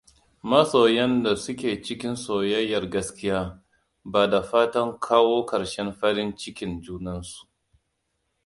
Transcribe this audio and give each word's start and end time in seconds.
Masoyan 0.49 1.13
da 1.25 1.33
suke 1.43 1.81
cikin 1.83 2.15
soyayyar 2.23 2.83
gaskiya 2.93 3.63
bada 4.05 4.41
fatan 4.41 4.99
kawo 4.99 5.45
ƙarshen 5.45 5.91
farin 5.93 6.31
ckin 6.35 6.81
junansu. 6.81 7.47